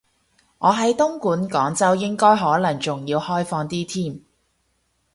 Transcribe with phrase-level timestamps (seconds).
[0.57, 4.19] 我喺東莞，廣州應該可能仲要開放啲添